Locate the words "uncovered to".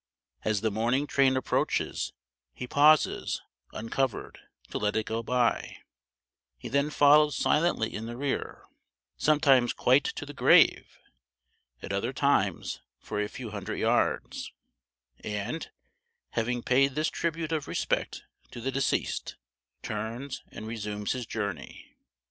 3.71-4.79